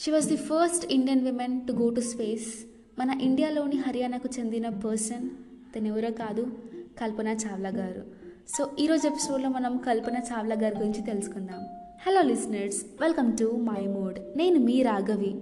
[0.00, 2.66] She was the first Indian women to go to space
[2.98, 5.30] మన ఇండియాలోని హర్యానాకు చెందిన person
[5.74, 6.46] తను ఎవరో కాదు
[7.00, 8.02] కల్పన చావ్లా గారు.
[8.48, 11.62] సో ఈరోజు ఎపిసోడ్లో మనం కల్పన చావ్లా గారి గురించి తెలుసుకుందాం.
[12.06, 15.32] Hello listeners welcome to my mood నేను మీ రాఘవి.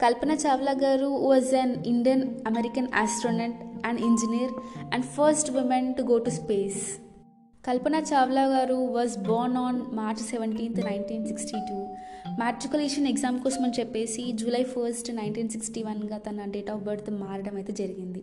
[0.00, 4.52] కల్పన చావ్లా గారు was an Indian American astronaut and engineer
[4.94, 7.00] and first women to go to space
[7.64, 11.78] Kalpana Chawla గారు was born on March seventeenth nineteen sixty two
[12.38, 17.56] matriculation exam కోసం అని చెప్పేసి July first nineteen sixty వన్గా తన date of birth మారడం
[17.56, 18.22] అయితే జరిగింది.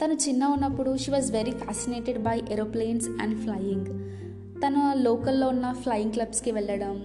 [0.00, 3.90] తను చిన్న ఉన్నప్పుడు she was very fascinated by aeroplanes and flying
[4.62, 6.96] తన లోకల్లో ఉన్న ఫ్లయింగ్ క్లబ్స్కి వెళ్ళడం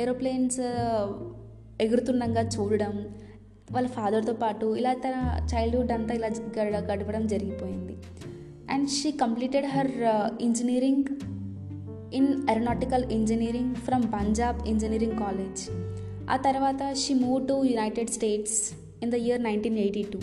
[0.00, 1.06] ఏరోప్లేన్స్ uh,
[1.80, 2.94] ఎగురుతుండగా చూడడం
[3.72, 5.16] వాళ్ళ ఫాదర్తో పాటు ఇలా తన
[5.52, 6.28] చైల్డ్హుడ్ అంతా ఇలా
[6.58, 7.94] గడ గడపడం జరిగిపోయింది.
[8.70, 9.90] And she completed her
[10.40, 11.04] engineering
[12.14, 15.70] in aeronautical engineering from Punjab engineering college
[16.30, 18.72] ఆ తర్వాత she move to United States
[19.02, 20.18] in the year nineteen eighty two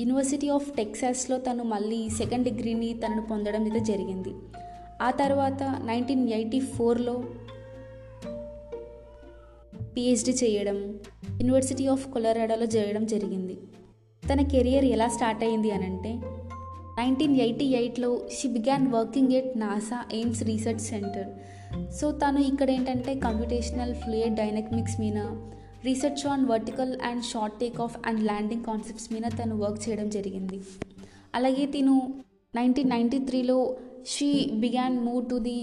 [0.00, 4.32] university of టెక్సాస్లో తను మళ్ళీ సెకండ్ డిగ్రీని తనను పొందడం అయితే జరిగింది.
[5.02, 7.24] ఆ తర్వాత నైన్టీన్ ఎయిటీ ఫోర్లో
[9.96, 10.98] పిహెచ్డి చేయడం
[11.40, 13.58] యూనివర్సిటీ ఆఫ్ కొలరాడోలో చేయడం జరిగింది.
[14.32, 16.18] తన కెరియర్ ఎలా స్టార్ట్ అయింది అని అంటే
[16.98, 21.28] నైన్టీన్ ఎయిటీ ఎయిట్లో she began working at NASA Ames research centre.
[21.98, 25.18] So తను ఇక్కడ ఏంటంటే కంప్యూటేషనల్ ఫ్లూయిడ్ డైనమిక్స్ మీద
[25.86, 30.58] research on vertical and short take off and landing concepts మీద తను వర్క్ చేయడం జరిగింది.
[31.34, 31.96] అలాగే తిను
[32.56, 33.58] నైన్టీన్ నైంటీ త్రీలో
[34.12, 34.30] she
[34.64, 35.58] began move to the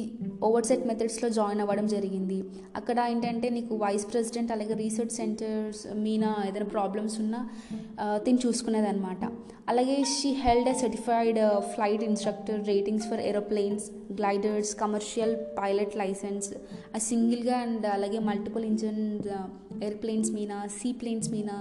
[0.47, 2.37] overset మెథడ్స్లో join అవ్వడం జరిగింది.
[2.79, 7.41] అక్కడ ఏంటంటే నీకు వైస్ ప్రెసిడెంట్ అలాగే రీసెర్చ్ సెంటర్స్ మీన ఏదైనా ప్రాబ్లమ్స్ ఉన్నా
[8.25, 9.23] తిని చూసుకునేది అనమాట
[9.69, 11.39] అలాగే she held a certified
[11.73, 13.85] flight instructor ratings for aeroplanes
[14.19, 16.49] gliders commercial pilot licence
[16.95, 19.01] ఆ సింగిల్గా అండ్ అలాగే మల్టిపుల్ ఇంజన్
[19.83, 21.51] ఎయిర్ప్లేన్స్ మీద సీ ప్లేన్స్ మీద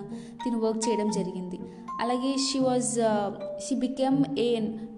[0.43, 1.59] తిను వర్క్ చేయడం జరిగింది.
[2.03, 2.93] అలాగే she was
[3.65, 4.49] she became a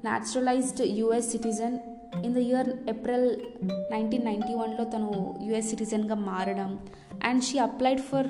[0.07, 1.77] naturalised US citizen
[2.25, 3.37] in the year April
[3.93, 6.79] nineteen ninety వన్లో తను యుఎస్ సిటిజన్గా మారడం.
[7.25, 8.27] And she applied for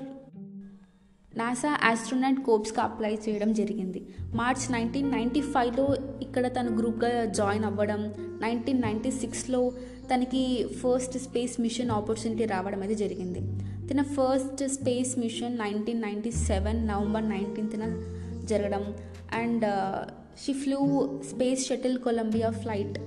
[1.38, 4.09] NASA astronaut కోప్స్గా apply చేయడం జరిగింది.
[4.34, 8.15] మార్చ్ నైన్టీన్ నైంటీ ఫైవ్లో ఇక్కడ తను గ్రూప్గా జాయిన్ అవ్వడం.
[8.42, 9.72] నైన్టీన్ నైంటీ సిక్స్లో
[10.15, 13.41] తనకి ఫస్ట్ స్పేస్ మిషన్ ఆపర్చునిటీ రావడం అయితే జరిగింది.
[13.88, 17.84] తన first space mission nineteen ninety seven November నైన్టీన్త్న
[18.44, 18.94] జరగడం.
[19.34, 19.66] And
[20.44, 20.81] she flew
[21.22, 22.98] space shuttle Columbia flight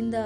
[0.00, 0.20] in the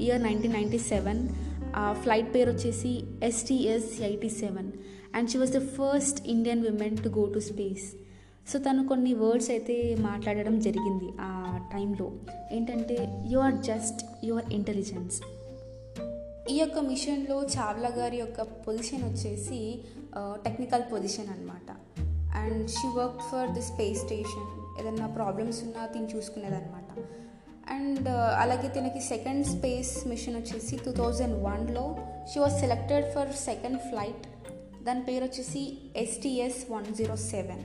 [0.00, 1.28] year nineteen ninety seven
[1.76, 4.70] ఆ ఫ్లైట్ పేరు వచ్చేసి STS eighty seven
[5.14, 7.86] and she was the first Indian women to go to space
[8.52, 12.12] so తను కొన్ని words అయితే మాట్లాడడం జరిగింది ఆ టైంలో
[12.52, 15.20] ఏంటంటే you are just your intelligence
[16.50, 19.82] ఈ యొక్క మిషన్లో చావ్లా గారి యొక్క పొజిషన్ వచ్చేసి
[20.44, 21.68] టెక్నికల్ పొజిషన్ అనమాట
[22.36, 24.48] and she work for the space station
[24.80, 26.90] ఏదన్నా ప్రాబ్లమ్స్ ఉన్నా తిని చూసుకునేదన్నమాట.
[27.70, 31.84] అండ్ uh, అలాగే తనకి సెకండ్ స్పేస్ మిషన్ వచ్చేసి టూ థౌజండ్ వన్లో
[32.30, 34.24] she was selected for second flight
[34.86, 35.62] దాని పేరు వచ్చేసి
[35.96, 37.64] STS one zero seven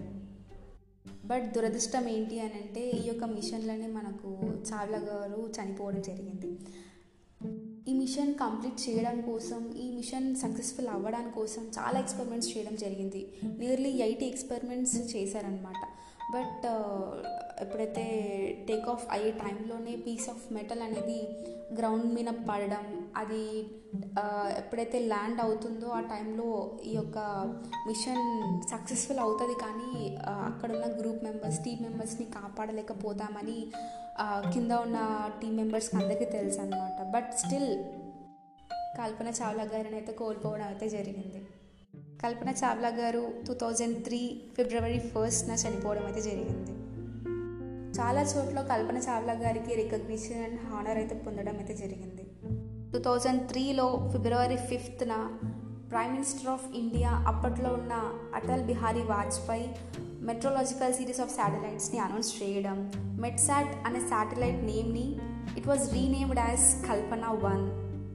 [1.30, 4.32] but దురదృష్టం ఏంటి అని అంటే ఈ యొక్క మిషన్లోనే మనకు
[4.70, 6.52] చావ్లా గారు చనిపోవడం జరిగింది.
[7.88, 13.22] ఈ మిషన్ కంప్లీట్ చేయడం కోసం ఈ మిషన్ సక్సెస్ఫుల్ అవ్వడం కోసం చాలా ఎక్స్పెరిమెంట్స్ చేయడం జరిగింది.
[13.60, 15.82] నియర్లీ ఎయిటీ ఎక్స్పెరిమెంట్స్ చేశారనమాట
[16.36, 16.66] బట్
[17.64, 18.04] ఎప్పుడైతే
[18.68, 21.20] టేక్ ఆఫ్ అయ్యే టైంలోనే పీస్ ఆఫ్ మెటల్ అనేది
[21.78, 22.86] గ్రౌండ్ మీద పడడం
[23.16, 23.44] అది
[24.58, 26.48] ఎప్పుడైతే ల్యాండ్ అవుతుందో ఆ టైంలో
[26.84, 27.18] ఈ యొక్క
[27.88, 28.26] మిషన్
[28.72, 29.92] సక్సెస్ఫుల్ అవుతుంది కానీ
[30.50, 33.60] అక్కడున్న గ్రూప్ మెంబర్స్ టీం మెంబర్స్ని కాపాడలేకపోతామని
[34.54, 34.98] కింద ఉన్న
[35.42, 37.72] టీం మెంబర్స్కి అందరికీ తెలుసు అనమాట బట్ స్టిల్
[39.00, 41.40] కల్పన చావ్లా గారిని అయితే కోల్పోవడం అయితే జరిగింది.
[42.24, 44.20] కల్పన చావ్లా గారు టూ థౌజండ్ త్రీ
[44.58, 46.74] ఫిబ్రవరి ఫస్ట్న చనిపోవడం అయితే జరిగింది.
[48.00, 52.24] చాలా చోట్ల కల్పన చావ్లా గారికి రికగ్నిషన్ అండ్ హానర్ అయితే పొందడం అయితే జరిగింది.
[52.92, 55.14] టూ థౌజండ్ త్రీలో ఫిబ్రవరి ఫిఫ్త్న
[55.92, 57.94] ప్రైమ్ మినిస్టర్ ఆఫ్ ఇండియా అప్పట్లో ఉన్న
[58.36, 59.76] Atal Bihari Vajpayee
[60.22, 65.16] metrological series of శాటిలైట్స్ని announce చేయడం మెట్సాట్ అనే satellite నేమ్ని
[65.58, 67.66] it was renamed as Kalpana one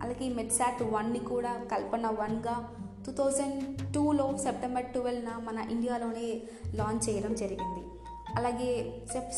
[0.03, 2.69] అలాగే ఈ మెట్సాట్ వన్ని కూడా కల్పన వన్గా
[3.07, 6.41] టూ థౌజండ్ టూలో సెప్టెంబర్ ట్వెల్వ్న మన ఇండియాలోనే
[6.75, 7.83] లాంచ్ చేయడం జరిగింది.
[8.37, 8.71] అలాగే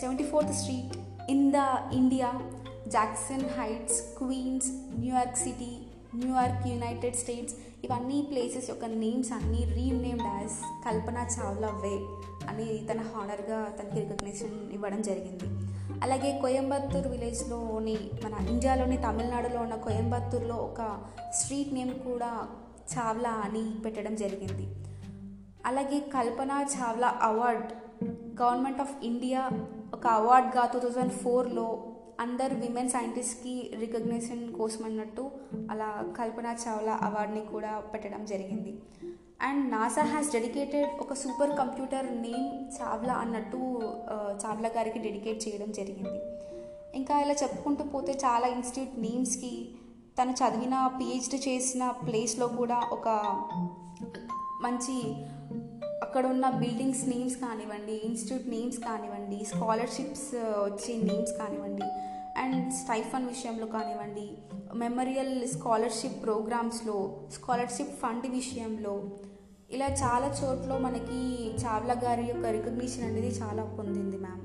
[0.00, 0.94] seventy fourth street
[1.30, 1.60] in the
[1.92, 2.40] India
[2.88, 4.68] Jackson Heights Queens
[4.98, 5.72] New York city
[6.14, 7.54] New York United States
[7.84, 11.94] ఇవన్నీ ప్లేసెస్ యొక్క నేమ్స్ అన్నీ renamed as Kalpana Chawla way
[12.48, 15.48] అని తన హానర్గా తనకి రికగ్నిషన్ ఇవ్వడం జరిగింది.
[16.02, 20.80] అలాగే కోయంబత్తూర్ విలేజ్లోని మన ఇండియాలోని తమిళనాడులో ఉన్న కోయంబత్తూర్లో ఒక
[21.32, 22.48] స్ట్రీట్ నేమ్ కూడా
[22.92, 24.66] చావ్లా అని పెట్టడం జరిగింది.
[25.66, 27.72] అలాగే Kalpana Chawla award
[28.42, 29.50] government of India
[29.94, 31.66] ఒక అవార్డ్గా టూ థౌజండ్ ఫోర్లో
[32.20, 35.30] అందర్ విమెన్ సైంటిస్ట్కి రికగ్నేషన్ కోసం అన్నట్టు
[35.70, 35.88] అలా
[36.18, 38.72] కల్పన చావ్లా అవార్డ్ని కూడా పెట్టడం జరిగింది.
[39.42, 43.60] అండ్ నాసా హ్యాస్ డెడికేటెడ్ ఒక సూపర్ కంప్యూటర్ నేమ్ చావ్లా అన్నట్టు
[44.44, 46.18] చావ్లా గారికి డెడికేట్ చేయడం జరిగింది.
[46.94, 49.52] ఇంకా ఇలా చెప్పుకుంటూ పోతే చాలా ఇన్స్టిట్యూట్ నేమ్స్కి
[50.18, 53.08] తను చదివిన పిహెచ్డి చేసిన ప్లేస్లో కూడా ఒక
[54.62, 54.96] మంచి
[56.02, 61.86] అక్కడ ఉన్న బిల్డింగ్స్ నేమ్స్ కానివ్వండి ఇన్స్టిట్యూట్ నేమ్స్ కానివ్వండి స్కాలర్షిప్స్ uh, వచ్చే నేమ్స్ కానివ్వండి
[62.36, 64.26] అండ్ స్టైఫన్ విషయంలో కానివ్వండి
[64.74, 66.96] మెమోరియల్ స్కాలర్షిప్ ప్రోగ్రామ్స్లో
[67.30, 68.94] స్కాలర్షిప్ ఫండ్ విషయంలో
[69.70, 71.18] ఇలా చాలా చోట్ల మనకి
[71.62, 74.42] చావ్లా గారి యొక్క రికగ్నిషన్ అనేది చాలా పొందింది మ్యామ్.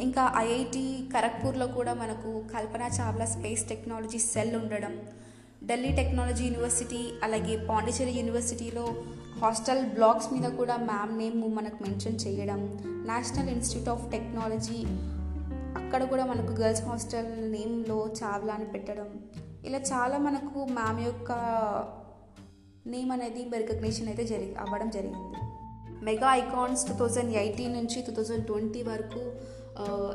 [0.00, 4.94] ఇంకా ఐఐటి ఖరగ్పూర్లో కూడా మనకు Kalpana Chawla space technology cell ఉండడం
[5.66, 8.94] ఢిల్లీ టెక్నాలజీ యూనివర్సిటీ అలాగే పాండిచేరి యూనివర్సిటీలో
[9.42, 14.86] హాస్టల్ బ్లాగ్స్ మీద కూడా మ్యామ్ నేమ్ మనకు మెన్షన్ చేయడం నేషనల్ ఇన్స్టిట్యూట్ ఆఫ్ టెక్నాలజీ
[15.76, 19.20] అక్కడ కూడా మనకు గర్ల్స్ హాస్టల్ నేమ్లో చావ్లా అని పెట్టడం.
[19.64, 21.32] ఇలా చాలా మనకు మ్యామ్ యొక్క
[22.86, 25.38] నేమ్ అనేది రికగ్నేషన్ అయితే జరిగి అవ్వడం జరిగింది.
[26.04, 29.32] Mega icons two thousand eighteen నుంచి టూ థౌజండ్ ట్వంటీ వరకు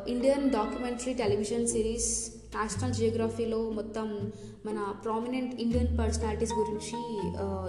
[0.09, 4.31] Indian documentary television series National జియోగ్రఫీలో మొత్తం
[4.65, 6.97] మన ప్రామినెంట్ ఇండియన్ పర్సనాలిటీస్ గురించి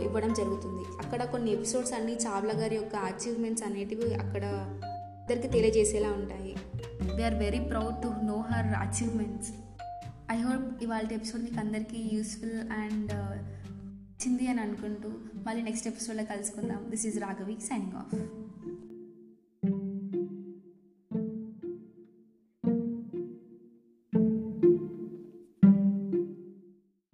[0.05, 0.82] ఇవ్వడం జరుగుతుంది.
[1.02, 4.44] అక్కడ కొన్ని ఎపిసోడ్స్ అన్నీ చావ్లా గారి యొక్క అచీవ్మెంట్స్ అనేటివి అక్కడ
[5.23, 6.55] ఇద్దరికి తెలియజేసేలా ఉంటాయి.
[7.17, 9.50] We are very proud to know her achievements
[10.32, 13.12] I hope ఇవాళ ఎపిసోడ్ మీకు అందరికీ యూస్ఫుల్ అండ్
[14.23, 15.08] చింది అని అనుకుంటూ
[15.46, 16.82] మళ్ళీ నెక్స్ట్ ఎపిసోడ్లో కలుసుకుందాం.
[16.90, 18.14] This is Raghavi signing off